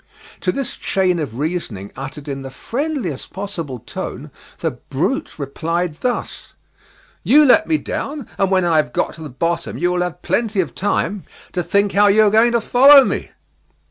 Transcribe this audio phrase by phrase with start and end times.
[0.39, 4.31] To this chain of reasoning uttered in the friendliest possible tone,
[4.61, 6.55] the brute replied thus:
[7.21, 10.23] "You let me down, and when I have got to the bottom you will have
[10.23, 13.29] plenty of time to think how you are going to follow me."